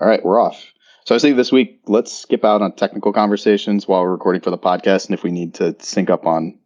[0.00, 0.72] All right, we're off.
[1.06, 4.50] So I think this week, let's skip out on technical conversations while we're recording for
[4.50, 5.06] the podcast.
[5.06, 6.58] And if we need to sync up on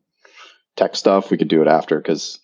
[0.76, 2.38] tech stuff, we could do it after because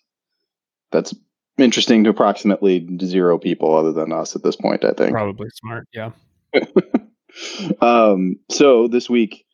[0.91, 1.15] that's
[1.57, 5.13] interesting to approximately zero people other than us at this point, I think.
[5.13, 5.87] Probably smart.
[5.93, 6.11] Yeah.
[7.81, 9.45] um, so this week,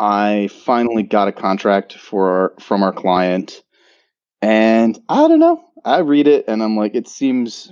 [0.00, 3.62] I finally got a contract for from our client,
[4.42, 5.64] and I don't know.
[5.84, 7.70] I read it and I'm like, it seems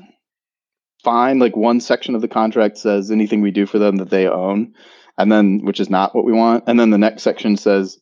[1.02, 1.38] fine.
[1.38, 4.74] Like one section of the contract says anything we do for them that they own,
[5.18, 6.64] and then which is not what we want.
[6.66, 7.98] And then the next section says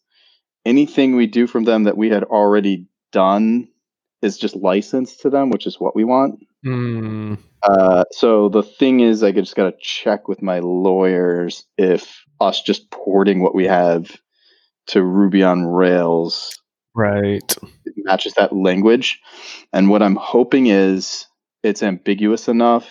[0.64, 3.68] anything we do from them that we had already done
[4.22, 6.40] is just licensed to them, which is what we want.
[6.64, 7.38] Mm.
[7.62, 12.62] Uh, so the thing is, I just got to check with my lawyers if us
[12.62, 14.16] just porting what we have
[14.88, 16.58] to Ruby on Rails
[16.94, 17.56] right
[17.96, 19.20] matches that language.
[19.72, 21.26] And what I'm hoping is
[21.62, 22.88] it's ambiguous enough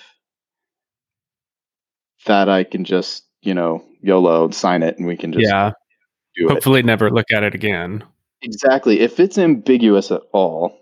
[2.25, 5.71] that I can just, you know, YOLO sign it and we can just yeah.
[6.35, 6.53] do it.
[6.53, 8.03] Hopefully never look at it again.
[8.41, 8.99] Exactly.
[8.99, 10.77] If it's ambiguous at all,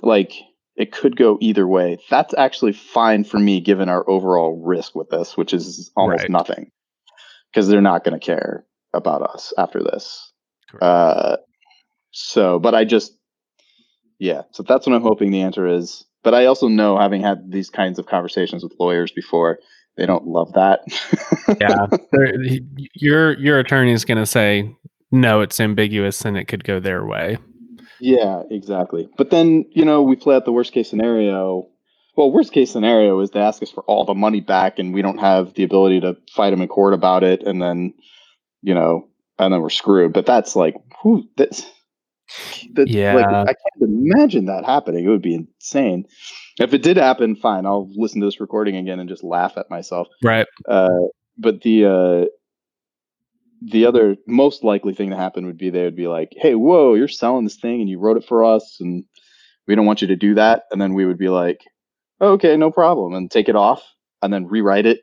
[0.00, 0.32] like
[0.76, 1.98] it could go either way.
[2.10, 6.30] That's actually fine for me given our overall risk with this, which is almost right.
[6.30, 6.70] nothing.
[7.50, 10.32] Because they're not going to care about us after this.
[10.80, 11.36] Uh,
[12.10, 13.12] so, but I just,
[14.18, 14.42] yeah.
[14.52, 16.04] So that's what I'm hoping the answer is.
[16.22, 19.58] But I also know, having had these kinds of conversations with lawyers before,
[19.96, 20.80] they don't love that.
[21.60, 21.86] yeah,
[22.94, 24.74] your your attorney is going to say
[25.10, 27.38] no, it's ambiguous and it could go their way.
[28.00, 29.08] Yeah, exactly.
[29.16, 31.68] But then you know we play out the worst case scenario.
[32.16, 35.02] Well, worst case scenario is they ask us for all the money back, and we
[35.02, 37.94] don't have the ability to fight them in court about it, and then
[38.62, 40.12] you know, and then we're screwed.
[40.12, 41.64] But that's like, who that's
[42.74, 45.04] that, yeah, like, I can't imagine that happening.
[45.04, 46.06] It would be insane.
[46.58, 47.66] If it did happen, fine.
[47.66, 50.08] I'll listen to this recording again and just laugh at myself.
[50.22, 50.46] Right.
[50.68, 50.88] Uh,
[51.38, 52.26] but the uh,
[53.70, 56.94] the other most likely thing to happen would be they would be like, "Hey, whoa,
[56.94, 59.04] you're selling this thing and you wrote it for us, and
[59.66, 61.60] we don't want you to do that." And then we would be like,
[62.20, 63.82] "Okay, no problem," and take it off,
[64.20, 65.00] and then rewrite it,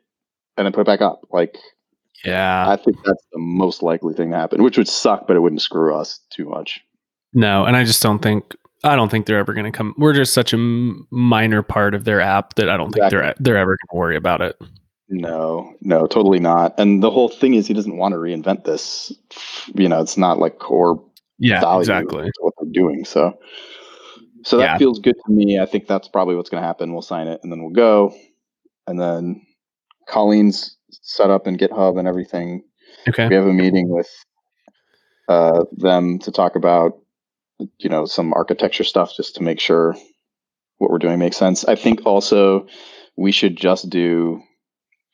[0.56, 1.22] and then put it back up.
[1.30, 1.58] Like,
[2.24, 5.40] yeah, I think that's the most likely thing to happen, which would suck, but it
[5.40, 6.80] wouldn't screw us too much.
[7.32, 9.94] No, and I just don't think I don't think they're ever going to come.
[9.98, 10.56] We're just such a
[11.10, 13.18] minor part of their app that I don't exactly.
[13.18, 14.60] think they're they're ever going to worry about it.
[15.08, 16.74] No, no, totally not.
[16.78, 19.12] And the whole thing is, he doesn't want to reinvent this.
[19.74, 21.04] You know, it's not like core
[21.38, 23.04] yeah, value exactly what they're doing.
[23.04, 23.36] So,
[24.44, 24.78] so that yeah.
[24.78, 25.58] feels good to me.
[25.58, 26.92] I think that's probably what's going to happen.
[26.92, 28.14] We'll sign it and then we'll go.
[28.86, 29.44] And then
[30.08, 32.62] Colleen's set up in GitHub and everything.
[33.08, 33.26] Okay.
[33.28, 34.08] We have a meeting with
[35.28, 36.98] uh, them to talk about
[37.78, 39.96] you know some architecture stuff just to make sure
[40.78, 41.64] what we're doing makes sense.
[41.64, 42.66] I think also
[43.16, 44.42] we should just do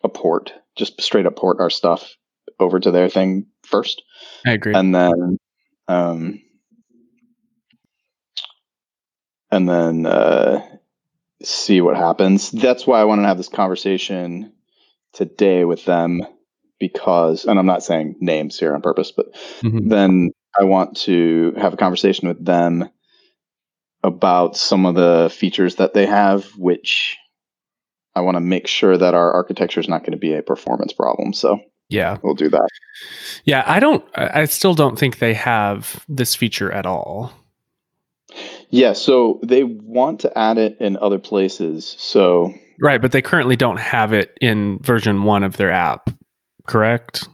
[0.04, 2.14] a port, just straight up port our stuff
[2.60, 4.02] over to their thing first.
[4.46, 4.74] I agree.
[4.74, 5.38] And then
[5.88, 6.40] um
[9.50, 10.64] and then uh
[11.42, 12.50] see what happens.
[12.50, 14.52] That's why I want to have this conversation
[15.12, 16.22] today with them
[16.78, 19.88] because and I'm not saying names here on purpose, but mm-hmm.
[19.88, 22.88] then I want to have a conversation with them
[24.02, 27.16] about some of the features that they have, which
[28.14, 30.92] I want to make sure that our architecture is not going to be a performance
[30.92, 31.32] problem.
[31.32, 32.68] So yeah, we'll do that.
[33.44, 34.04] Yeah, I don't.
[34.14, 37.32] I still don't think they have this feature at all.
[38.70, 41.94] Yeah, so they want to add it in other places.
[41.98, 46.10] So right, but they currently don't have it in version one of their app.
[46.66, 47.28] Correct?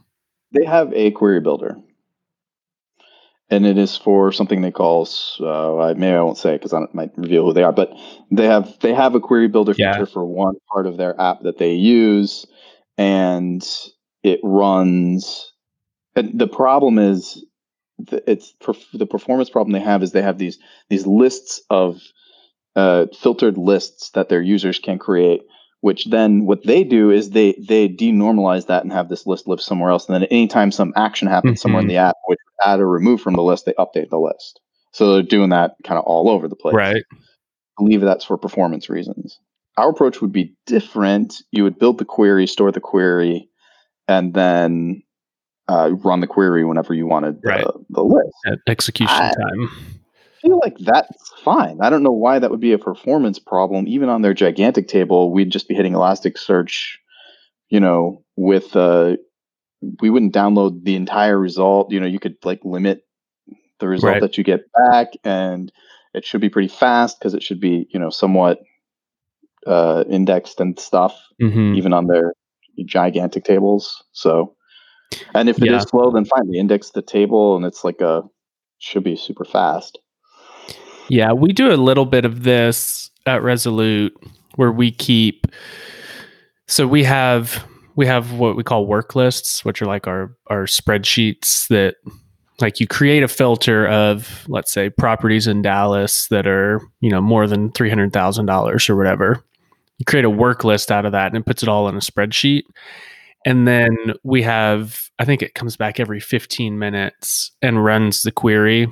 [0.51, 1.77] They have a query builder
[3.53, 5.07] and it is for something they call
[5.39, 7.93] uh, maybe I won't say because I might reveal who they are, but
[8.31, 10.05] they have they have a query builder feature yeah.
[10.05, 12.45] for one part of their app that they use,
[12.97, 13.63] and
[14.23, 15.51] it runs.
[16.15, 17.45] And the problem is,
[17.99, 18.53] the, it's
[18.93, 20.57] the performance problem they have is they have these
[20.89, 22.01] these lists of
[22.75, 25.41] uh, filtered lists that their users can create
[25.83, 29.59] which then what they do is they they denormalize that and have this list live
[29.59, 30.07] somewhere else.
[30.07, 31.61] And then anytime some action happens mm-hmm.
[31.61, 31.95] somewhere in mm-hmm.
[31.95, 34.61] the app, which add or remove from the list, they update the list.
[34.93, 36.73] So they're doing that kind of all over the place.
[36.73, 37.03] Right.
[37.11, 37.17] I
[37.77, 39.37] believe that's for performance reasons.
[39.75, 41.41] Our approach would be different.
[41.51, 43.49] You would build the query, store the query,
[44.07, 45.03] and then
[45.67, 47.67] uh, run the query whenever you wanted the, right.
[47.89, 48.33] the list.
[48.45, 49.69] At execution I, time
[50.43, 51.79] feel like that's fine.
[51.81, 53.87] I don't know why that would be a performance problem.
[53.87, 56.97] Even on their gigantic table, we'd just be hitting Elasticsearch,
[57.69, 59.15] you know, with uh
[60.01, 61.91] we wouldn't download the entire result.
[61.91, 63.05] You know, you could like limit
[63.79, 64.21] the result right.
[64.21, 65.71] that you get back and
[66.13, 68.59] it should be pretty fast because it should be, you know, somewhat
[69.65, 71.75] uh, indexed and stuff, mm-hmm.
[71.75, 72.33] even on their
[72.85, 74.03] gigantic tables.
[74.11, 74.55] So,
[75.33, 75.77] and if it yeah.
[75.77, 76.47] is slow, then fine.
[76.47, 78.23] We index the table, and it's like a
[78.79, 79.99] should be super fast.
[81.09, 84.13] Yeah, we do a little bit of this at Resolute
[84.55, 85.47] where we keep.
[86.67, 87.65] So we have
[87.95, 91.95] we have what we call work lists, which are like our our spreadsheets that
[92.61, 97.21] like you create a filter of let's say properties in Dallas that are you know
[97.21, 99.43] more than three hundred thousand dollars or whatever.
[99.99, 101.99] You create a work list out of that, and it puts it all in a
[101.99, 102.63] spreadsheet.
[103.45, 108.31] And then we have, I think it comes back every 15 minutes and runs the
[108.31, 108.87] query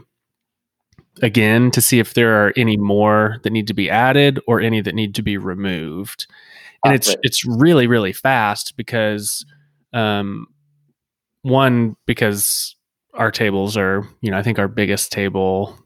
[1.22, 4.82] again to see if there are any more that need to be added or any
[4.82, 6.28] that need to be removed.
[6.84, 9.46] And it's it's really really fast because
[9.94, 10.48] um
[11.44, 12.76] one because
[13.14, 15.78] our tables are, you know, I think our biggest table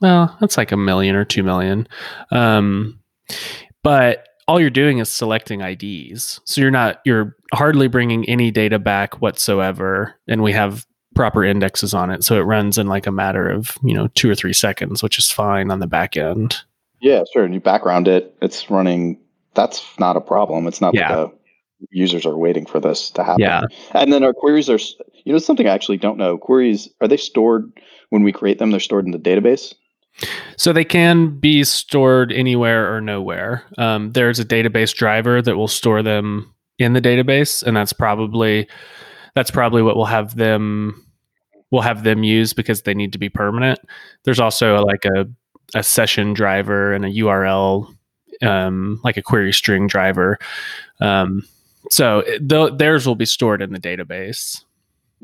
[0.00, 1.88] well, that's like a million or 2 million.
[2.30, 3.00] Um
[3.82, 6.40] but all you're doing is selecting IDs.
[6.44, 10.86] So you're not you're hardly bringing any data back whatsoever and we have
[11.18, 12.22] proper indexes on it.
[12.22, 15.18] So it runs in like a matter of, you know, two or three seconds, which
[15.18, 16.54] is fine on the back end.
[17.00, 17.42] Yeah, sure.
[17.42, 19.18] And you background it, it's running.
[19.54, 20.68] That's not a problem.
[20.68, 21.16] It's not yeah.
[21.16, 21.34] like a,
[21.90, 23.40] users are waiting for this to happen.
[23.40, 23.62] Yeah.
[23.94, 24.78] And then our queries are,
[25.24, 26.38] you know, something I actually don't know.
[26.38, 27.68] Queries, are they stored
[28.10, 28.70] when we create them?
[28.70, 29.74] They're stored in the database?
[30.56, 33.64] So they can be stored anywhere or nowhere.
[33.76, 38.68] Um, there's a database driver that will store them in the database, and that's probably
[39.34, 41.04] that's probably what we'll have them
[41.70, 43.78] we'll have them use because they need to be permanent.
[44.24, 45.28] There's also like a
[45.74, 47.94] a session driver and a URL
[48.42, 50.38] um, like a query string driver.
[51.00, 51.42] Um,
[51.90, 54.64] so th- theirs will be stored in the database.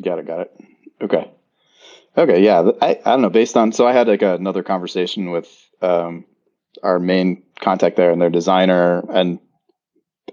[0.02, 0.26] Got it.
[0.26, 0.61] Got it.
[1.02, 1.31] Okay.
[2.17, 2.43] Okay.
[2.43, 2.70] Yeah.
[2.81, 3.31] I, I don't know.
[3.31, 5.49] Based on, so I had like another conversation with
[5.82, 6.25] um,
[6.82, 9.38] our main contact there and their designer, and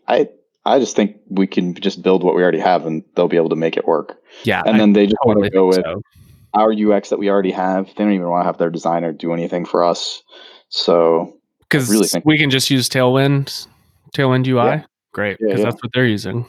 [0.07, 0.29] I
[0.65, 3.49] I just think we can just build what we already have and they'll be able
[3.49, 4.21] to make it work.
[4.43, 4.61] Yeah.
[4.65, 6.01] And then they just totally want to go with so.
[6.53, 7.87] our UX that we already have.
[7.87, 10.21] They don't even want to have their designer do anything for us.
[10.69, 13.67] So because really think we can just use Tailwind,
[14.13, 14.63] Tailwind UI.
[14.63, 14.83] Yeah.
[15.13, 15.39] Great.
[15.39, 15.63] Because yeah, yeah.
[15.63, 16.45] that's what they're using.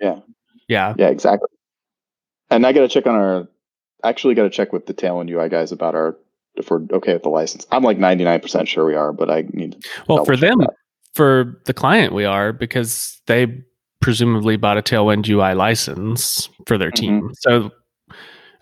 [0.00, 0.20] Yeah.
[0.68, 0.94] Yeah.
[0.96, 1.48] Yeah, exactly.
[2.50, 3.48] And I got to check on our,
[4.04, 6.16] actually got to check with the Tailwind UI guys about our,
[6.54, 7.66] if we're okay with the license.
[7.70, 9.88] I'm like 99% sure we are, but I need to.
[10.08, 10.74] Well, for them, that
[11.18, 13.48] for the client we are because they
[14.00, 17.22] presumably bought a Tailwind UI license for their team.
[17.22, 17.32] Mm-hmm.
[17.40, 17.72] So,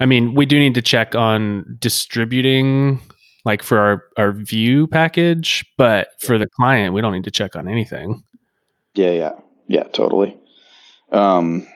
[0.01, 2.99] I mean, we do need to check on distributing
[3.45, 7.57] like for our, our Vue package, but for the client, we don't need to check
[7.57, 8.23] on anything.
[8.95, 9.33] Yeah, yeah,
[9.69, 10.35] yeah, totally.
[11.13, 11.67] Um,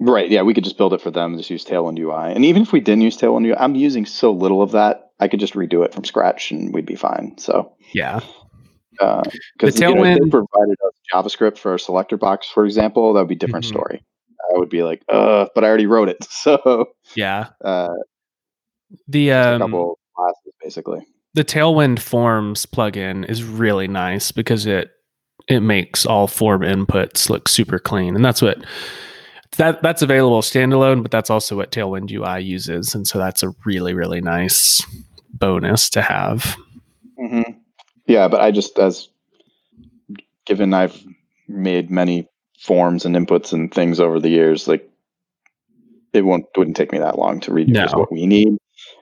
[0.00, 0.28] right.
[0.28, 2.34] Yeah, we could just build it for them, just use Tailwind UI.
[2.34, 5.28] And even if we didn't use Tailwind UI, I'm using so little of that, I
[5.28, 7.38] could just redo it from scratch and we'd be fine.
[7.38, 8.18] So, yeah.
[8.98, 13.12] Because uh, you know, if they provided us JavaScript for a selector box, for example,
[13.12, 13.76] that would be a different mm-hmm.
[13.76, 14.04] story.
[14.54, 16.26] I would be like, uh, but I already wrote it.
[16.38, 17.48] So yeah.
[17.64, 17.88] Uh,
[19.06, 21.06] the um, couple classes basically.
[21.34, 24.90] The Tailwind Forms plugin is really nice because it
[25.48, 28.58] it makes all form inputs look super clean, and that's what
[29.56, 31.02] that that's available standalone.
[31.02, 34.82] But that's also what Tailwind UI uses, and so that's a really really nice
[35.32, 36.56] bonus to have.
[37.20, 37.57] Mm-hmm.
[38.08, 39.08] Yeah, but I just as
[40.46, 41.00] given I've
[41.46, 42.26] made many
[42.58, 44.90] forms and inputs and things over the years, like
[46.14, 47.86] it won't wouldn't take me that long to read no.
[47.92, 48.56] what we need.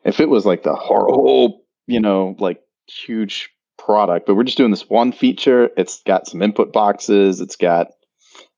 [0.04, 3.48] If it was like the whole, you know, like huge
[3.78, 5.70] product, but we're just doing this one feature.
[5.76, 7.40] It's got some input boxes.
[7.40, 7.92] It's got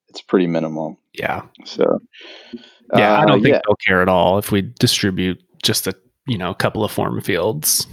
[0.09, 0.99] it's pretty minimal.
[1.13, 1.43] Yeah.
[1.67, 2.01] So
[2.97, 3.61] yeah, uh, I don't think yeah.
[3.67, 5.95] they'll care at all if we distribute just a
[6.27, 7.87] you know a couple of form fields.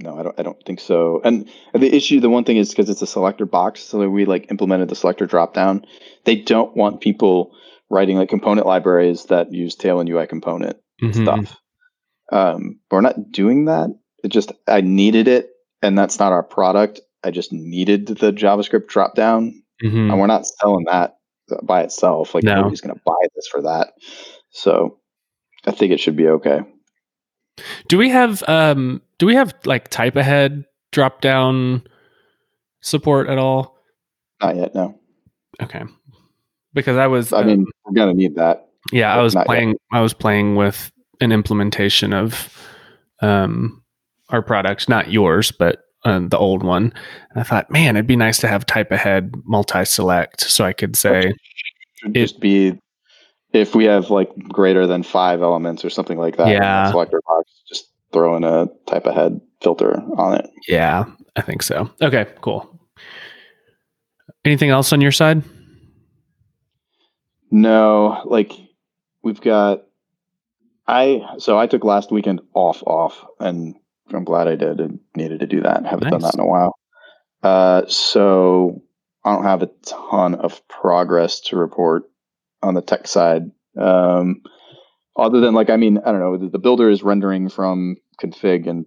[0.00, 0.38] No, I don't.
[0.38, 1.20] I don't think so.
[1.24, 4.50] And the issue, the one thing is because it's a selector box, so we like
[4.50, 5.84] implemented the selector dropdown.
[6.24, 7.52] They don't want people
[7.90, 11.22] writing like component libraries that use Tailwind UI component mm-hmm.
[11.22, 11.56] stuff.
[12.30, 13.90] Um, we're not doing that.
[14.22, 15.50] It just I needed it,
[15.82, 17.00] and that's not our product.
[17.24, 19.52] I just needed the JavaScript dropdown,
[19.82, 20.10] mm-hmm.
[20.10, 21.16] and we're not selling that
[21.64, 22.34] by itself.
[22.34, 22.54] Like no.
[22.54, 23.94] nobody's going to buy this for that.
[24.50, 25.00] So
[25.66, 26.60] I think it should be okay.
[27.88, 31.82] Do we have um do we have like type ahead drop down
[32.80, 33.76] support at all?
[34.40, 34.98] Not yet, no.
[35.62, 35.82] Okay.
[36.72, 38.68] Because I was I um, mean, we're to need that.
[38.92, 39.78] Yeah, I was playing yet.
[39.92, 42.56] I was playing with an implementation of
[43.20, 43.82] um
[44.30, 46.92] our product, not yours, but uh, the old one.
[47.30, 50.72] And I thought, man, it'd be nice to have type ahead multi select so I
[50.72, 51.32] could say
[52.04, 52.78] it just be
[53.52, 57.62] if we have like greater than five elements or something like that yeah selector box
[57.68, 60.50] just throw in a type ahead filter on it.
[60.66, 61.04] Yeah,
[61.36, 61.90] I think so.
[62.00, 62.78] Okay, cool.
[64.44, 65.42] Anything else on your side?
[67.50, 68.52] No, like
[69.22, 69.82] we've got
[70.86, 73.74] I so I took last weekend off off and
[74.12, 75.84] I'm glad I did and needed to do that.
[75.84, 76.12] Haven't nice.
[76.12, 76.78] done that in a while.
[77.42, 78.82] Uh so
[79.24, 82.04] I don't have a ton of progress to report
[82.62, 83.50] on the tech side.
[83.78, 84.42] Um
[85.16, 88.68] other than like I mean, I don't know, the, the builder is rendering from config
[88.68, 88.86] and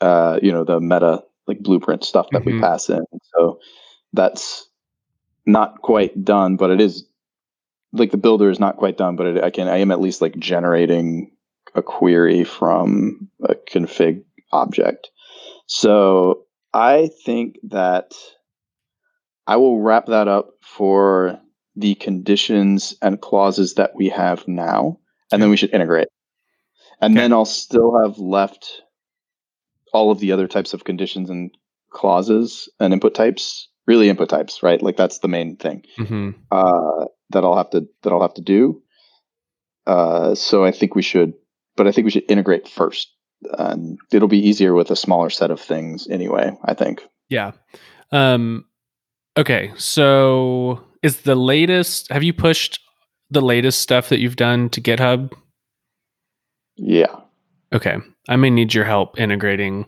[0.00, 2.56] uh you know the meta like blueprint stuff that mm-hmm.
[2.56, 3.04] we pass in.
[3.36, 3.58] So
[4.12, 4.68] that's
[5.46, 7.06] not quite done, but it is
[7.92, 10.20] like the builder is not quite done, but it, I can I am at least
[10.20, 11.30] like generating
[11.74, 15.10] a query from a config object.
[15.66, 18.14] So I think that
[19.46, 21.38] I will wrap that up for
[21.76, 24.98] the conditions and clauses that we have now,
[25.32, 26.08] and then we should integrate.
[27.00, 27.22] And okay.
[27.22, 28.82] then I'll still have left
[29.92, 31.50] all of the other types of conditions and
[31.90, 34.82] clauses and input types really input types, right?
[34.82, 36.30] Like that's the main thing mm-hmm.
[36.50, 38.82] uh, that I'll have to that I'll have to do.
[39.86, 41.34] Uh, so I think we should,
[41.76, 43.12] but I think we should integrate first,
[43.58, 46.56] and it'll be easier with a smaller set of things anyway.
[46.64, 47.02] I think.
[47.28, 47.52] Yeah.
[48.12, 48.64] Um,
[49.36, 49.72] okay.
[49.76, 52.10] So is the latest?
[52.10, 52.80] Have you pushed
[53.30, 55.32] the latest stuff that you've done to GitHub?
[56.76, 57.14] Yeah.
[57.72, 57.98] Okay.
[58.28, 59.86] I may need your help integrating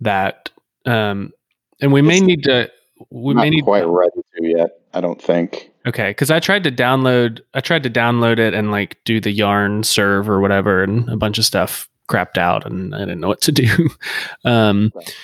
[0.00, 0.50] that.
[0.84, 1.32] Um,
[1.80, 2.70] and we may need to
[3.10, 4.80] we may need quite ready to yet.
[4.92, 5.70] I don't think.
[5.86, 7.40] Okay, because I tried to download.
[7.54, 11.16] I tried to download it and like do the yarn serve or whatever, and a
[11.16, 13.88] bunch of stuff crapped out, and I didn't know what to do.
[14.44, 15.16] um, right.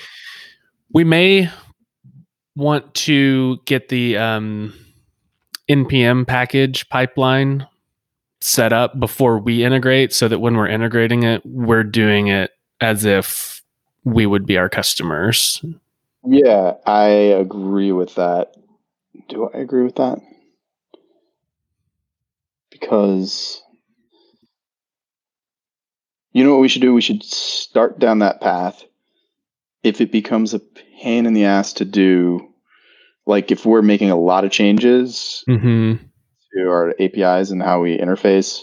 [0.93, 1.51] We may
[2.57, 4.75] want to get the um,
[5.69, 7.67] npm package pipeline
[8.41, 13.05] set up before we integrate, so that when we're integrating it, we're doing it as
[13.05, 13.63] if
[14.05, 15.63] we would be our customers.
[16.25, 18.55] Yeah, I agree with that.
[19.29, 20.21] Do I agree with that?
[22.71, 23.61] Because
[26.33, 26.95] you know what we should do?
[26.95, 28.85] We should start down that path.
[29.83, 30.61] If it becomes a
[31.01, 32.48] pain in the ass to do,
[33.29, 36.05] like if we're making a lot of changes mm-hmm.
[36.55, 38.63] to our APIs and how we interface,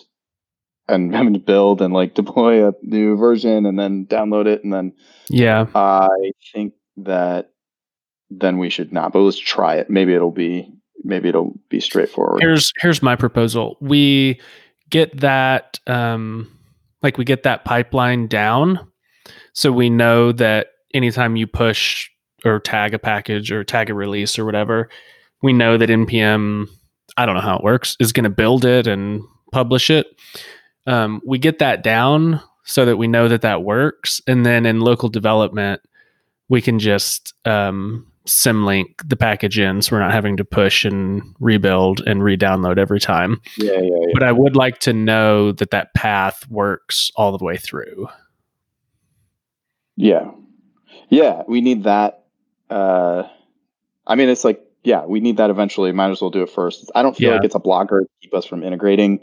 [0.89, 4.72] and having to build and like deploy a new version and then download it and
[4.72, 4.93] then
[5.29, 6.07] yeah i
[6.53, 7.50] think that
[8.29, 9.13] then we should not.
[9.13, 9.89] But let's try it.
[9.89, 10.72] Maybe it'll be
[11.03, 12.41] maybe it'll be straightforward.
[12.41, 13.77] Here's here's my proposal.
[13.81, 14.39] We
[14.89, 16.51] get that um
[17.01, 18.79] like we get that pipeline down
[19.53, 22.10] so we know that anytime you push
[22.45, 24.89] or tag a package or tag a release or whatever,
[25.41, 26.67] we know that npm
[27.17, 29.21] I don't know how it works is going to build it and
[29.51, 30.07] publish it.
[30.87, 34.81] Um, we get that down so that we know that that works, and then in
[34.81, 35.81] local development,
[36.49, 41.21] we can just um, symlink the package in so we're not having to push and
[41.39, 43.39] rebuild and re-download every time.
[43.57, 44.13] Yeah, yeah, yeah.
[44.13, 48.07] But I would like to know that that path works all the way through.
[49.95, 50.31] Yeah.
[51.09, 52.25] Yeah, we need that
[52.69, 53.24] uh
[54.07, 55.91] I mean it's like yeah, we need that eventually.
[55.91, 56.91] Might as well do it first.
[56.93, 57.36] I don't feel yeah.
[57.38, 59.19] like it's a blocker to keep us from integrating,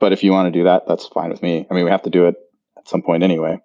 [0.00, 1.66] but if you want to do that, that's fine with me.
[1.70, 2.36] I mean, we have to do it
[2.78, 3.60] at some point anyway.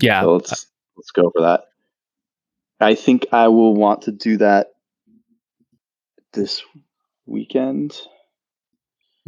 [0.00, 0.22] Yeah.
[0.22, 1.64] So let's let's go for that.
[2.80, 4.68] I think I will want to do that
[6.32, 6.62] this
[7.26, 7.96] weekend.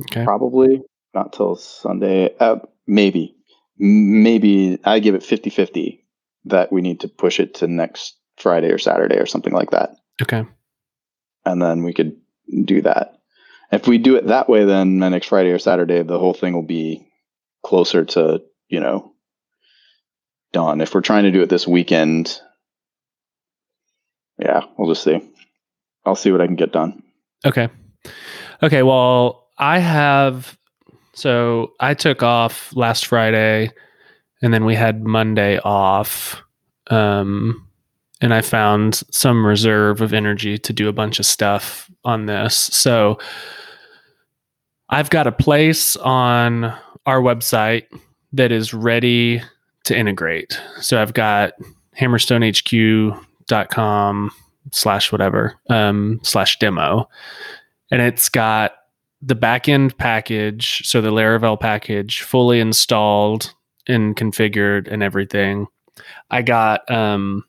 [0.01, 0.25] Okay.
[0.25, 0.83] Probably
[1.15, 2.35] not till Sunday.
[2.41, 2.57] Uh,
[2.87, 3.37] maybe.
[3.79, 6.05] Maybe I give it 50 50
[6.47, 9.97] that we need to push it to next Friday or Saturday or something like that.
[10.21, 10.45] Okay.
[11.45, 12.17] And then we could
[12.65, 13.19] do that.
[13.71, 16.53] If we do it that way, then the next Friday or Saturday, the whole thing
[16.53, 17.07] will be
[17.63, 19.13] closer to, you know,
[20.53, 20.81] done.
[20.81, 22.39] If we're trying to do it this weekend,
[24.39, 25.21] yeah, we'll just see.
[26.05, 27.03] I'll see what I can get done.
[27.47, 27.69] Okay.
[28.63, 28.83] Okay.
[28.83, 30.59] Well, I have.
[31.15, 33.71] So I took off last Friday,
[34.43, 36.43] and then we had Monday off.
[36.89, 37.69] Um,
[38.23, 42.57] and I found some reserve of energy to do a bunch of stuff on this.
[42.57, 43.19] So
[44.89, 46.75] I've got a place on
[47.05, 47.85] our website
[48.33, 49.43] that is ready
[49.85, 50.59] to integrate.
[50.81, 51.53] So I've got
[52.01, 54.31] Hammerstone HQ dot com
[54.71, 57.09] slash whatever um, slash demo,
[57.91, 58.73] and it's got
[59.21, 63.53] the backend package, so the Laravel package, fully installed
[63.87, 65.67] and configured and everything.
[66.31, 67.45] I got, um,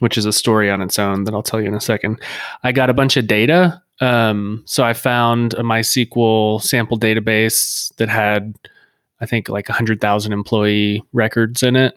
[0.00, 2.20] which is a story on its own that I'll tell you in a second.
[2.62, 3.80] I got a bunch of data.
[4.00, 8.54] Um, so I found a MySQL sample database that had
[9.22, 11.96] I think like 100,000 employee records in it.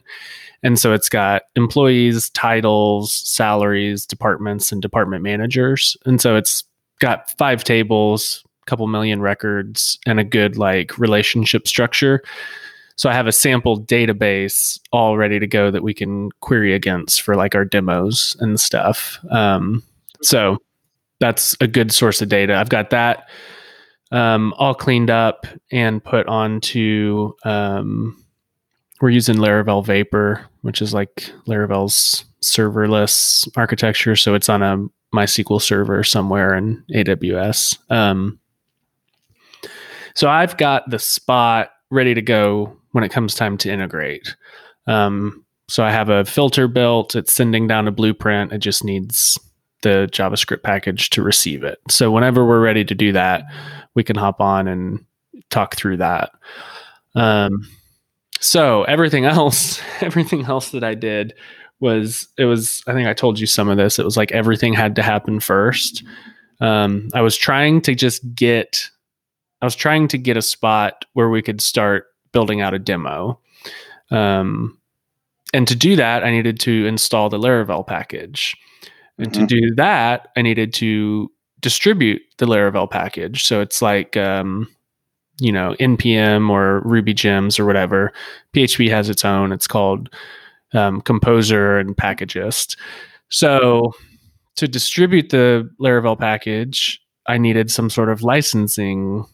[0.62, 5.98] And so it's got employees, titles, salaries, departments, and department managers.
[6.06, 6.64] And so it's
[7.00, 12.24] got five tables, a couple million records, and a good like relationship structure.
[12.96, 17.22] So I have a sample database all ready to go that we can query against
[17.22, 19.20] for like our demos and stuff.
[19.32, 19.84] Um,
[20.22, 20.58] so
[21.20, 22.56] that's a good source of data.
[22.56, 23.28] I've got that
[24.12, 27.34] um, all cleaned up and put onto.
[27.44, 28.22] Um,
[29.02, 34.16] we're using Laravel Vapor, which is like Laravel's serverless architecture.
[34.16, 37.78] So it's on a MySQL server somewhere in AWS.
[37.92, 38.40] Um,
[40.14, 44.36] so I've got the spot ready to go when it comes time to integrate.
[44.88, 47.16] Um, so I have a filter built.
[47.16, 48.54] It's sending down a blueprint.
[48.54, 49.38] It just needs
[49.82, 51.80] the JavaScript package to receive it.
[51.90, 53.44] So whenever we're ready to do that,
[53.94, 55.06] we can hop on and
[55.50, 56.32] talk through that.
[57.16, 57.68] Um,
[58.40, 61.34] so everything else, everything else that I did
[61.80, 64.00] was it was I think I told you some of this.
[64.00, 66.04] It was like everything had to happen first.
[66.62, 68.90] Um, I was trying to just get
[69.62, 73.40] I was trying to get a spot where we could start building out a demo.
[74.12, 74.78] Um,
[75.54, 78.56] and to do that, I needed to install the Laravel package.
[79.18, 79.46] And mm-hmm.
[79.46, 81.32] to do that, I needed to
[81.62, 83.46] distribute the Laravel package.
[83.46, 84.68] So it's like, um,
[85.40, 88.14] you know, NPM or Ruby gems or whatever.
[88.54, 89.52] PHP has its own.
[89.52, 90.14] It's called
[90.74, 92.78] um, Composer and Packagist.
[93.30, 93.94] So
[94.56, 99.26] to distribute the Laravel package, I needed some sort of licensing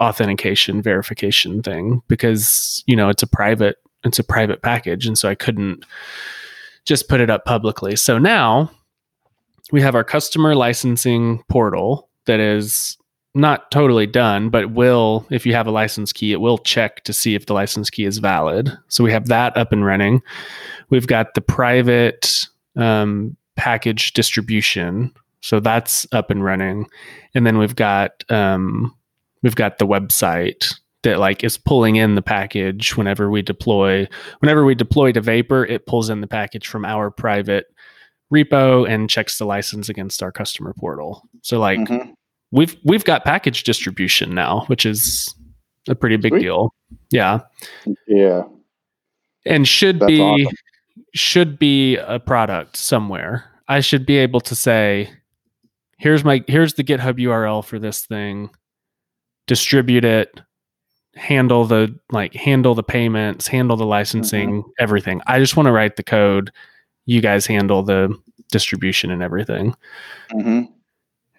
[0.00, 5.28] authentication verification thing because you know it's a private it's a private package and so
[5.28, 5.84] I couldn't
[6.88, 7.94] just put it up publicly.
[7.96, 8.70] So now
[9.70, 12.96] we have our customer licensing portal that is
[13.34, 17.12] not totally done, but will, if you have a license key, it will check to
[17.12, 18.76] see if the license key is valid.
[18.88, 20.22] So we have that up and running.
[20.88, 25.12] We've got the private um, package distribution.
[25.40, 26.86] So that's up and running.
[27.34, 28.94] And then we've got um,
[29.42, 34.08] we've got the website that like is pulling in the package whenever we deploy.
[34.40, 37.66] Whenever we deploy to vapor it pulls in the package from our private
[38.32, 41.22] repo and checks the license against our customer portal.
[41.42, 42.10] So like mm-hmm.
[42.50, 45.34] we've we've got package distribution now which is
[45.88, 46.42] a pretty big Sweet.
[46.42, 46.74] deal.
[47.10, 47.40] Yeah.
[48.06, 48.42] Yeah.
[49.46, 50.56] And should That's be awesome.
[51.14, 53.44] should be a product somewhere.
[53.68, 55.10] I should be able to say
[55.98, 58.50] here's my here's the github url for this thing
[59.48, 60.40] distribute it,
[61.16, 64.70] handle the like handle the payments, handle the licensing, mm-hmm.
[64.78, 65.20] everything.
[65.26, 66.52] I just want to write the code.
[67.06, 68.16] You guys handle the
[68.52, 69.74] distribution and everything.
[70.32, 70.72] Mm-hmm.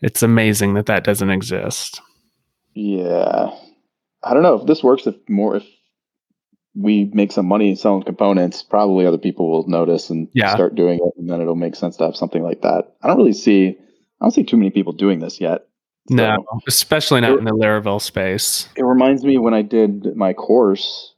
[0.02, 2.02] It's amazing that that doesn't exist.
[2.74, 3.52] Yeah,
[4.24, 5.08] I don't know if this works.
[5.08, 5.66] If more if
[6.76, 10.54] we make some money selling components, probably other people will notice and yeah.
[10.54, 12.94] start doing it, and then it'll make sense to have something like that.
[13.02, 13.78] I don't really see.
[14.22, 15.69] I don't see too many people doing this yet.
[16.10, 18.68] So no, especially not it, in the Laravel space.
[18.76, 21.14] It reminds me when I did my course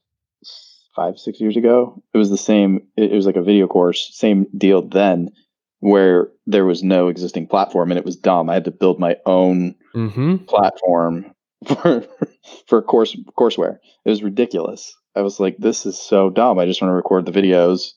[0.96, 2.02] five, six years ago.
[2.14, 2.88] It was the same.
[2.98, 5.30] It, was like a video course, same deal then,
[5.80, 8.50] where there was no existing platform and it was dumb.
[8.50, 10.38] I had to build my own mm-hmm.
[10.46, 11.34] platform
[11.66, 12.06] for
[12.68, 13.78] for course courseware.
[14.06, 14.94] It was ridiculous.
[15.16, 16.60] I was like, this is so dumb.
[16.60, 17.92] I just want to record the videos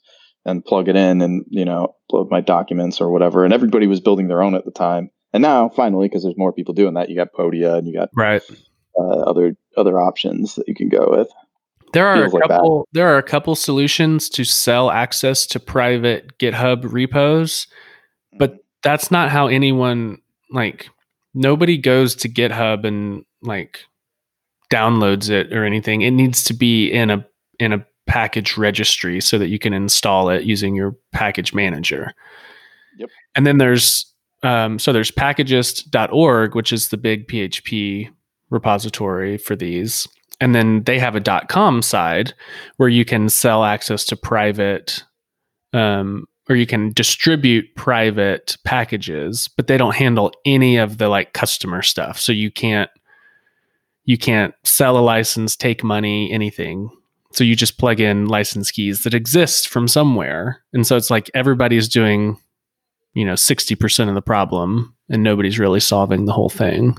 [0.45, 3.45] and plug it in and you know upload my documents or whatever.
[3.45, 5.11] And everybody was building their own at the time.
[5.35, 8.09] And now, finally, because there's more people doing that, you got Podia and you got
[8.15, 8.43] right
[8.99, 11.29] uh, other other options that you can go with.
[11.93, 12.79] There are Feels a couple.
[12.79, 17.67] Like there are a couple solutions to sell access to private GitHub repos,
[18.39, 18.61] but mm-hmm.
[18.85, 20.19] that's not how anyone
[20.51, 20.89] like.
[21.35, 23.81] Nobody goes to GitHub and like
[24.73, 26.03] downloads it or anything.
[26.03, 27.27] It needs to be in a
[27.59, 32.13] in a package registry so that you can install it using your package manager.
[32.99, 33.11] Yep.
[33.35, 34.14] And then there's
[34.45, 38.11] um, so there's packagist.org, which is the big PHP
[38.51, 40.07] repository for these.
[40.41, 42.35] And then they have a .com side
[42.77, 45.03] where you can sell access to private
[45.73, 51.33] um, or you can distribute private packages, but they don't handle any of the like
[51.33, 52.21] customer stuff.
[52.21, 52.91] So you can't
[54.05, 56.91] you can't sell a license, take money, anything.
[57.33, 60.63] So you just plug in license keys that exist from somewhere.
[60.75, 62.37] And so it's like everybody's doing
[63.15, 66.99] you know 60% of the problem and nobody's really solving the whole thing.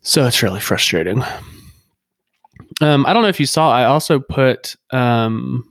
[0.00, 1.22] So it's really frustrating.
[2.80, 5.70] Um, i don't know if you saw i also put um,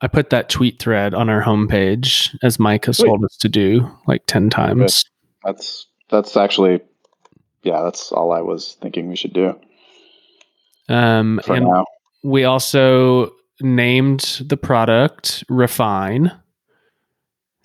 [0.00, 3.88] i put that tweet thread on our homepage as mike has told us to do
[4.06, 5.04] like 10 times.
[5.44, 6.80] That's that's actually
[7.62, 9.58] yeah that's all i was thinking we should do.
[10.88, 11.84] Um, For and now.
[12.24, 16.32] we also named the product Refine.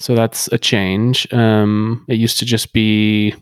[0.03, 1.31] So that's a change.
[1.31, 3.33] Um, it used to just be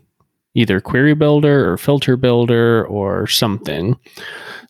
[0.54, 3.98] either Query Builder or Filter Builder or something.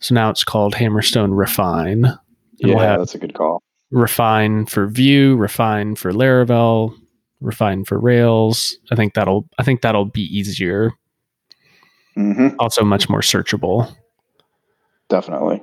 [0.01, 2.07] So now it's called Hammerstone Refine.
[2.07, 2.19] And
[2.61, 3.63] Yeah, we'll that's a good call.
[3.91, 6.95] Refine for Vue, Refine for Laravel,
[7.43, 8.75] Refine for Rails.
[8.91, 10.93] I think that'll I think that'll be easier.
[12.15, 13.95] hmm Also much more searchable.
[15.11, 15.63] Definitely.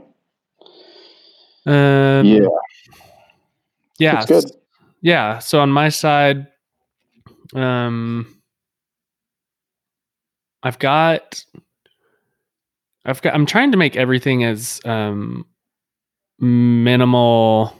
[1.66, 2.48] Um, yeah,
[3.98, 4.59] yeah, it's good.
[5.02, 5.40] Yeah.
[5.40, 6.48] So on my side,
[7.56, 8.42] um,
[10.64, 11.44] I've got,
[13.06, 13.34] I've got.
[13.34, 15.46] I'm trying to make everything as um
[16.40, 17.76] minimal.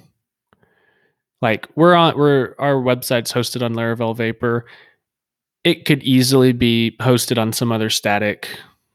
[1.42, 4.66] Like we're on, we're our website's hosted on Laravel Vapor.
[5.64, 8.50] It could easily be hosted on some other static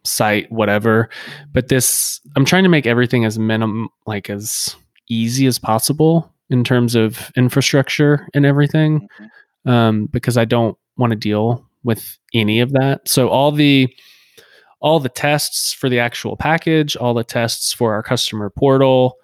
[0.04, 1.08] site, whatever.
[1.52, 4.76] But this, I'm trying to make everything as minimum, like as
[5.08, 9.08] easy as possible in terms of infrastructure and everything
[9.64, 13.08] um, because I don't want to deal with any of that.
[13.08, 13.94] So all the
[14.80, 19.16] all the tests for the actual package, all the tests for our customer portal,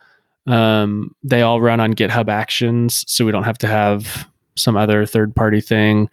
[0.46, 5.04] um, they all run on GitHub Actions, so we don't have to have some other
[5.04, 6.08] third party thing.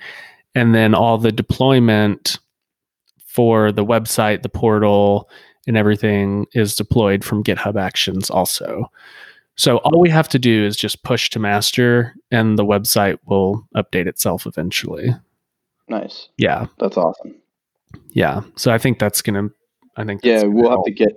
[0.53, 2.39] And then all the deployment
[3.25, 5.29] for the website, the portal,
[5.65, 8.91] and everything is deployed from GitHub Actions also.
[9.57, 13.67] So all we have to do is just push to master, and the website will
[13.75, 15.09] update itself eventually.
[15.89, 16.29] Nice.
[16.37, 17.35] Yeah, That's awesome.
[18.09, 18.41] yeah.
[18.55, 19.49] So I think that's gonna.
[19.95, 21.13] I think Yeah, we'll have to get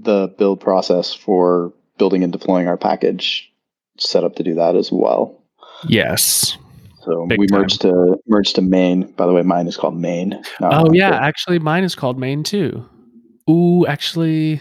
[0.00, 3.52] the build process for building and deploying our package
[3.98, 5.40] set up to do that as well.
[5.86, 6.56] Yes.
[7.04, 7.60] So Big we time.
[7.60, 9.12] merged to merged to main.
[9.12, 10.42] By the way, mine is called main.
[10.62, 12.84] Oh yeah, actually, mine is called Main too.
[13.48, 14.60] Ooh, actually,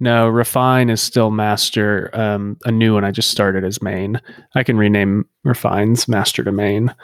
[0.00, 0.28] no.
[0.28, 2.10] Refine is still Master.
[2.12, 4.20] Um, a new one I just started as Main.
[4.54, 6.94] I can rename Refine's Master to Main.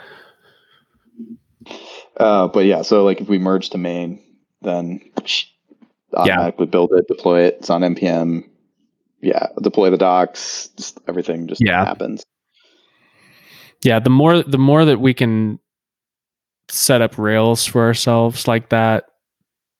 [2.17, 4.21] Uh, but yeah, so like if we merge to main,
[4.61, 5.01] then
[6.13, 7.55] automatically build it, deploy it.
[7.59, 8.43] It's on npm.
[9.21, 10.69] Yeah, deploy the docs.
[10.77, 11.83] Just everything just Yeah.
[11.83, 12.23] happens.
[13.83, 15.59] Yeah, the more the more that we can
[16.69, 19.05] set up Rails for ourselves like that,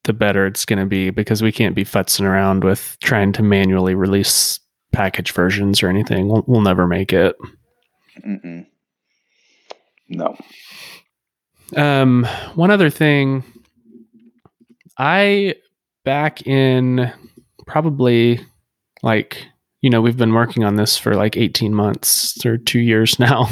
[0.06, 3.44] the better it's going to be because we can't be futzing around with trying to
[3.44, 4.60] manually release
[4.92, 6.28] package versions or anything.
[6.30, 7.36] We'll, we'll never make it.
[8.26, 8.66] Mm-mm.
[10.10, 10.38] No.
[11.76, 13.44] Um, one other thing,
[14.98, 15.56] I
[16.04, 17.12] back in
[17.66, 18.40] probably
[19.02, 19.48] like
[19.82, 23.50] you know we've been working on this for like 18 months or two years now.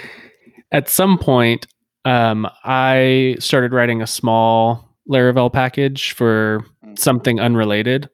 [0.72, 1.66] At some point,
[2.06, 6.64] um, I started writing a small Laravel package for
[6.96, 8.08] something unrelated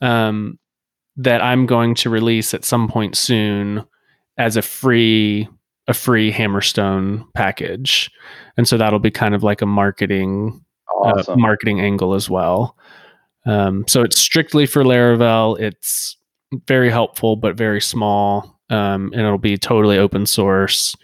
[0.00, 0.58] um,
[1.16, 3.84] that I'm going to release at some point soon
[4.38, 5.48] as a free
[5.88, 8.10] a free Hammerstone package,
[8.56, 10.64] and so that'll be kind of like a marketing
[11.04, 12.76] uh, marketing angle as well.
[13.46, 15.58] Um, so it's strictly for Laravel.
[15.60, 16.16] It's
[16.66, 20.96] very helpful, but very small, um, and it'll be totally open source.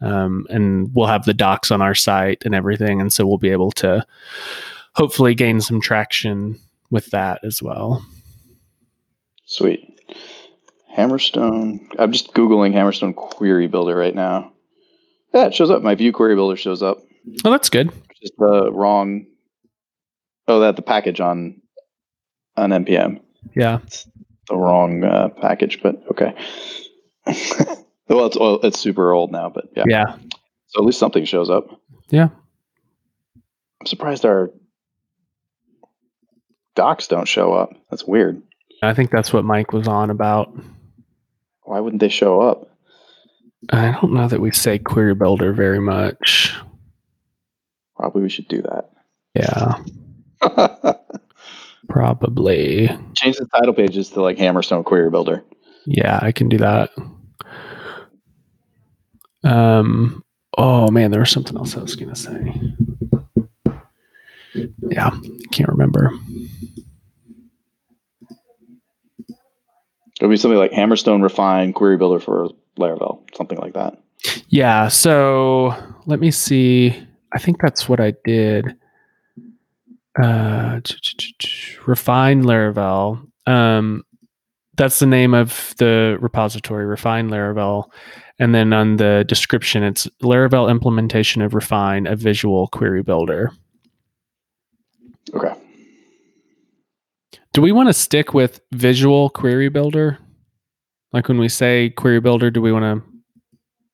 [0.00, 3.50] Um, and we'll have the docs on our site and everything, and so we'll be
[3.50, 4.04] able to
[4.94, 6.58] hopefully gain some traction
[6.90, 8.04] with that as well.
[9.46, 10.00] Sweet.
[10.96, 11.80] Hammerstone.
[11.98, 14.52] I'm just googling Hammerstone Query Builder right now.
[15.32, 15.82] Yeah, it shows up.
[15.82, 16.98] My Vue Query Builder shows up.
[17.44, 17.92] Oh, that's good.
[18.20, 19.26] Just the wrong.
[20.48, 21.60] Oh, that the package on
[22.56, 23.20] on npm.
[23.54, 24.08] Yeah, it's
[24.48, 26.34] the wrong uh, package, but okay.
[28.10, 29.84] well, it's well, it's super old now, but yeah.
[29.86, 30.16] yeah,
[30.68, 31.80] So at least something shows up.
[32.10, 32.28] Yeah.
[33.80, 34.50] I'm surprised our
[36.74, 37.72] docs don't show up.
[37.90, 38.42] That's weird.
[38.82, 40.52] I think that's what Mike was on about.
[41.62, 42.70] Why wouldn't they show up?
[43.70, 46.54] I don't know that we say query builder very much.
[47.96, 48.90] Probably we should do that.
[49.34, 49.76] Yeah,
[51.88, 52.88] probably.
[53.14, 55.44] Change the title pages to like Hammerstone Query Builder.
[55.84, 56.90] Yeah, I can do that.
[59.44, 60.24] Um.
[60.58, 62.60] Oh man, there was something else I was gonna say.
[64.90, 65.10] Yeah,
[65.52, 66.10] can't remember.
[70.20, 72.48] It'll be something like Hammerstone Refine Query Builder for
[72.78, 73.98] Laravel, something like that.
[74.48, 74.88] Yeah.
[74.88, 75.74] So
[76.06, 77.06] let me see.
[77.32, 78.76] I think that's what I did.
[80.20, 80.80] Uh,
[81.86, 83.26] refine Laravel.
[83.46, 84.04] Um,
[84.80, 87.90] that's the name of the repository, Refine Laravel.
[88.38, 93.52] And then on the description, it's Laravel implementation of Refine, a visual query builder.
[95.34, 95.52] Okay.
[97.52, 100.18] Do we want to stick with visual query builder?
[101.12, 103.06] Like when we say query builder, do we want to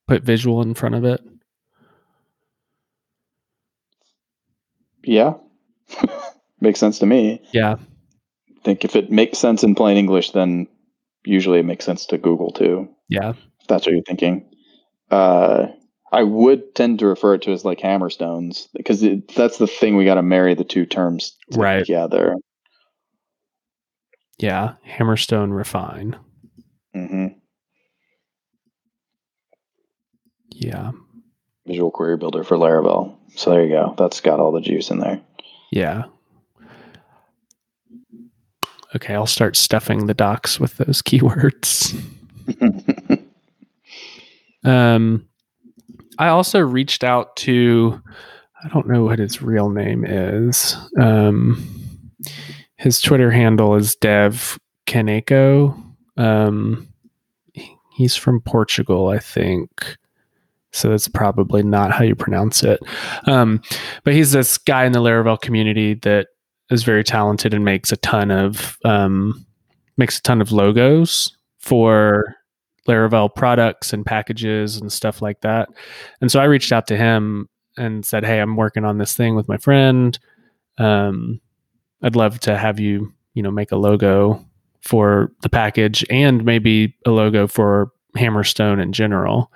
[0.07, 1.21] put visual in front of it?
[5.03, 5.35] Yeah.
[6.61, 7.43] makes sense to me.
[7.53, 7.75] Yeah.
[7.75, 10.69] I think if it makes sense in plain English, then
[11.27, 12.89] usually it makes sense to Google too.
[13.09, 13.31] Yeah.
[13.31, 14.49] If that's what you're thinking.
[15.11, 15.67] Uh,
[16.13, 19.97] I would tend to refer it to as like hammerstones because it, that's the thing
[19.97, 21.81] we got to marry the two terms right.
[21.81, 22.37] together.
[24.39, 26.17] Yeah, hammerstone refine.
[26.95, 27.39] Mm-hmm.
[30.53, 30.93] Yeah.
[31.67, 33.17] Visual Query Builder for Laravel.
[33.35, 33.95] So there you go.
[33.99, 35.21] That's got all the juice in there.
[35.73, 36.05] Yeah.
[38.95, 41.95] Okay, I'll start stuffing the docs with those keywords.
[44.65, 45.27] um,
[46.19, 48.01] I also reached out to,
[48.65, 50.77] I don't know what his real name is.
[50.99, 51.87] Um,
[52.77, 55.83] his Twitter handle is Dev Caneco.
[56.17, 56.89] Um,
[57.93, 59.97] he's from Portugal, I think.
[60.73, 62.81] So that's probably not how you pronounce it.
[63.25, 63.63] Um,
[64.05, 66.29] but he's this guy in the Laravel community that
[66.71, 69.47] is very talented and makes a ton of um,
[69.97, 72.37] makes a ton of logos for
[72.87, 75.69] Laravel products and packages and stuff like that.
[76.21, 79.35] And so I reached out to him and said, "Hey, I'm working on this thing
[79.35, 80.19] with my friend.
[80.79, 81.41] Um,
[82.03, 84.45] I'd love to have you, you know, make a logo
[84.83, 89.53] for the package and maybe a logo for Hammerstone in general."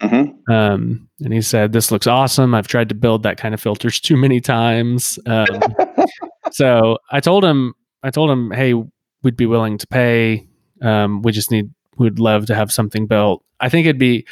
[0.00, 0.52] Mm-hmm.
[0.52, 2.54] Um, and he said, "This looks awesome.
[2.54, 5.46] I've tried to build that kind of filters too many times." Um,
[6.52, 8.74] so I told him, I told him, "Hey,
[9.22, 10.46] we'd be willing to pay.
[10.82, 13.44] Um, we just need we'd love to have something built.
[13.60, 14.26] I think it'd be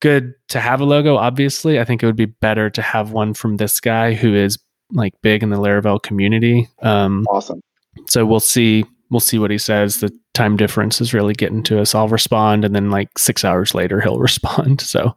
[0.00, 1.80] good to have a logo, obviously.
[1.80, 4.58] I think it would be better to have one from this guy who is
[4.92, 6.68] like big in the Laravel community.
[6.82, 7.60] Um, awesome.
[8.08, 8.84] So we'll see.
[9.10, 9.98] We'll see what he says.
[9.98, 11.94] The time difference is really getting to us.
[11.94, 14.80] I'll respond, and then like six hours later, he'll respond.
[14.80, 15.16] So,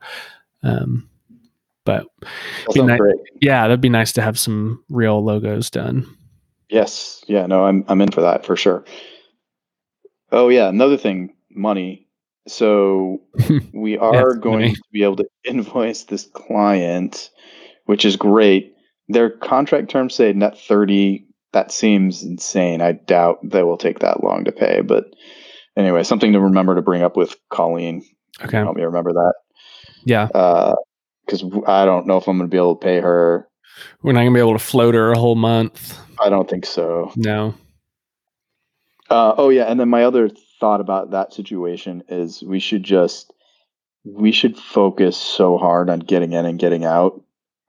[0.64, 1.10] um,
[1.86, 2.08] but
[2.88, 2.98] ni-
[3.42, 6.06] yeah, that'd be nice to have some real logos done.
[6.70, 7.24] Yes.
[7.28, 7.46] Yeah.
[7.46, 8.84] No, I'm I'm in for that for sure.
[10.32, 12.08] Oh yeah, another thing money.
[12.48, 13.22] So
[13.74, 17.30] we are going to be able to invoice this client,
[17.86, 18.76] which is great.
[19.08, 21.26] Their contract terms say net 30.
[21.54, 22.82] That seems insane.
[22.82, 24.82] I doubt they will take that long to pay.
[24.82, 25.06] But
[25.78, 28.04] anyway, something to remember to bring up with Colleen.
[28.44, 28.58] Okay.
[28.58, 29.34] Help me remember that.
[30.04, 30.28] Yeah.
[31.26, 33.48] Because uh, I don't know if I'm going to be able to pay her.
[34.02, 36.00] We're not going to be able to float her a whole month.
[36.20, 37.12] I don't think so.
[37.16, 37.56] No.
[39.10, 43.32] Uh, oh yeah, and then my other thought about that situation is we should just
[44.04, 47.22] we should focus so hard on getting in and getting out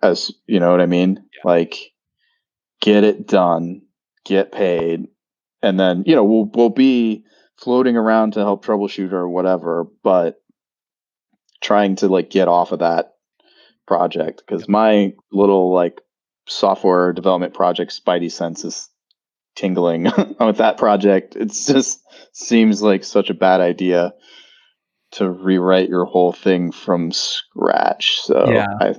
[0.03, 1.25] as you know what I mean?
[1.35, 1.40] Yeah.
[1.45, 1.92] Like
[2.81, 3.83] get it done,
[4.25, 5.09] get paid,
[5.62, 7.25] and then, you know, we'll we'll be
[7.57, 10.40] floating around to help troubleshoot or whatever, but
[11.61, 13.16] trying to like get off of that
[13.87, 16.01] project because my little like
[16.49, 18.88] software development project spidey sense is
[19.55, 20.05] tingling
[20.40, 21.37] with that project.
[21.37, 22.01] It just
[22.33, 24.12] seems like such a bad idea
[25.12, 28.18] to rewrite your whole thing from scratch.
[28.22, 28.66] So yeah.
[28.81, 28.94] I,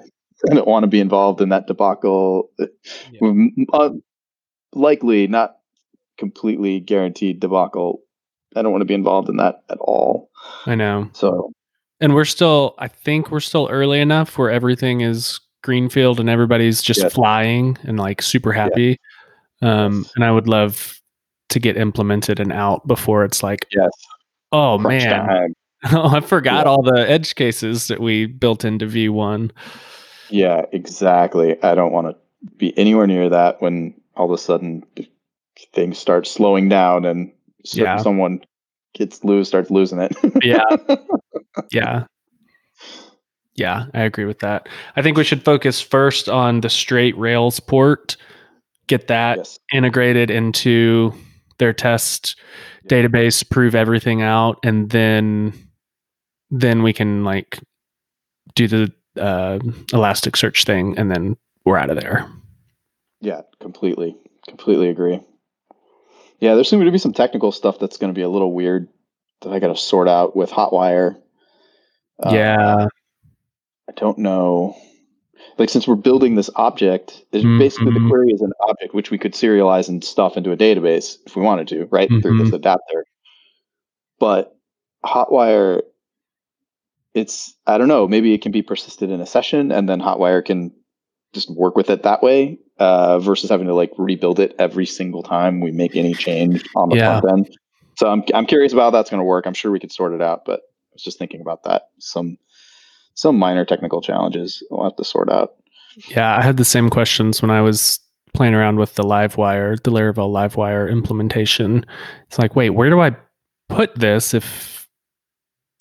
[0.50, 2.50] I don't want to be involved in that debacle.
[2.58, 3.32] Yeah.
[3.74, 3.90] Uh,
[4.74, 5.58] likely not
[6.18, 8.02] completely guaranteed debacle.
[8.56, 10.30] I don't want to be involved in that at all.
[10.66, 11.10] I know.
[11.14, 11.52] So,
[12.00, 16.82] and we're still, I think we're still early enough where everything is greenfield and everybody's
[16.82, 17.14] just yes.
[17.14, 19.00] flying and like super happy.
[19.62, 21.02] Um, and I would love
[21.50, 23.90] to get implemented and out before it's like, yes.
[24.52, 25.54] oh Crunch man,
[25.92, 26.72] oh, I forgot yeah.
[26.72, 29.52] all the edge cases that we built into V1.
[30.30, 31.62] Yeah, exactly.
[31.64, 32.16] I don't want to
[32.58, 34.84] be anywhere near that when all of a sudden
[35.74, 37.32] things start slowing down and
[37.66, 37.98] so yeah.
[37.98, 38.42] someone
[38.94, 40.16] gets lose starts losing it.
[40.44, 40.64] yeah.
[41.72, 42.06] Yeah.
[43.56, 44.70] Yeah, I agree with that.
[44.96, 48.16] I think we should focus first on the straight Rails port
[48.88, 49.60] get that yes.
[49.74, 51.14] integrated into
[51.60, 52.40] their test
[52.84, 52.98] yeah.
[52.98, 55.54] database, prove everything out, and then
[56.50, 57.60] then we can like
[58.56, 59.60] do the uh,
[59.92, 62.28] Elasticsearch thing, and then we're out of there.
[63.20, 64.16] Yeah, completely,
[64.48, 65.20] completely agree.
[66.40, 68.88] Yeah, there's going to be some technical stuff that's going to be a little weird
[69.42, 71.20] that I got to sort out with Hotwire.
[72.30, 72.88] Yeah, uh,
[73.90, 74.76] I don't know
[75.58, 77.58] like since we're building this object, mm-hmm.
[77.58, 81.18] basically the query is an object which we could serialize and stuff into a database
[81.26, 82.10] if we wanted to, right?
[82.10, 82.22] Mm-hmm.
[82.22, 82.56] Through this mm-hmm.
[82.56, 83.06] adapter.
[84.20, 84.56] But
[85.06, 85.82] Hotwire,
[87.14, 90.46] it's I don't know, maybe it can be persisted in a session and then Hotwire
[90.46, 90.72] can
[91.34, 92.60] just work with it that way.
[92.80, 96.90] Uh, versus having to like rebuild it every single time we make any change on
[96.90, 97.20] the yeah.
[97.20, 97.58] front end.
[97.96, 99.46] So I'm I'm curious about how that's going to work.
[99.46, 101.90] I'm sure we could sort it out, but I was just thinking about that.
[102.00, 102.38] Some
[103.16, 105.56] some minor technical challenges we'll have to sort out.
[106.10, 108.00] Yeah, I had the same questions when I was
[108.34, 111.84] playing around with the Livewire, the Laravel Livewire implementation.
[112.28, 113.16] It's like, wait, where do I
[113.70, 114.88] put this if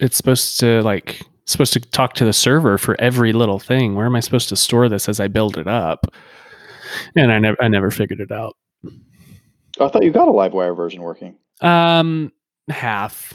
[0.00, 3.94] it's supposed to like supposed to talk to the server for every little thing?
[3.94, 6.06] Where am I supposed to store this as I build it up?
[7.14, 8.56] And I never I never figured it out.
[9.80, 11.36] I thought you got a Livewire version working.
[11.60, 12.32] Um
[12.68, 13.34] half.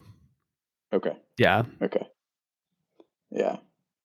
[0.93, 1.15] Okay.
[1.37, 1.63] Yeah.
[1.81, 2.05] Okay.
[3.31, 3.57] Yeah.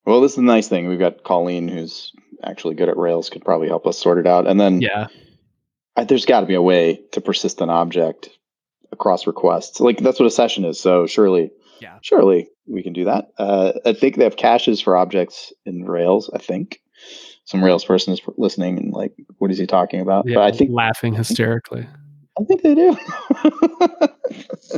[0.05, 0.87] Well, this is the nice thing.
[0.87, 2.13] We've got Colleen, who's
[2.45, 4.47] actually good at Rails, could probably help us sort it out.
[4.47, 5.09] And then, yeah,
[5.97, 8.29] I, there's got to be a way to persist an object
[8.93, 9.81] across requests.
[9.81, 10.79] Like that's what a session is.
[10.79, 13.33] So surely, yeah, surely we can do that.
[13.37, 16.31] Uh, I think they have caches for objects in Rails.
[16.33, 16.81] I think
[17.47, 20.27] some Rails person is listening and like, what is he talking about?
[20.29, 21.87] Yeah, but I think laughing hysterically.
[22.39, 22.97] I think they do.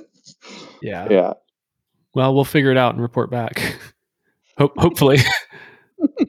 [0.83, 1.09] yeah.
[1.11, 1.33] Yeah.
[2.15, 3.59] Well, we'll figure it out and report back.
[4.59, 5.19] Ho- hopefully.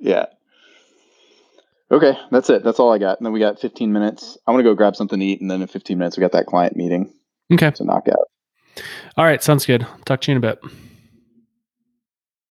[0.00, 0.26] yeah.
[1.90, 2.62] Okay, that's it.
[2.62, 3.18] That's all I got.
[3.18, 4.36] And then we got 15 minutes.
[4.46, 6.32] I want to go grab something to eat, and then in 15 minutes we got
[6.32, 7.12] that client meeting.
[7.52, 7.70] Okay.
[7.70, 8.82] To knock out.
[9.16, 9.86] All right, sounds good.
[10.04, 10.58] Talk to you in a bit.